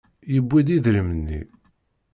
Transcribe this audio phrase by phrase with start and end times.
[0.33, 1.41] Yewwi-d idrimen-nni.